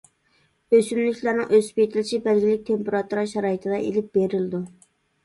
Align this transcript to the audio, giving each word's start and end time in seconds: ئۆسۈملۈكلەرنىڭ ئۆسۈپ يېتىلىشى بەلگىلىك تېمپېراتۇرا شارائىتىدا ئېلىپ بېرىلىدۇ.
ئۆسۈملۈكلەرنىڭ 0.77 1.51
ئۆسۈپ 1.57 1.81
يېتىلىشى 1.81 2.19
بەلگىلىك 2.29 2.63
تېمپېراتۇرا 2.71 3.27
شارائىتىدا 3.35 3.81
ئېلىپ 3.83 4.09
بېرىلىدۇ. 4.19 4.63